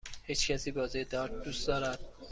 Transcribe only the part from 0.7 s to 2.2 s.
بازی دارت دوست دارد؟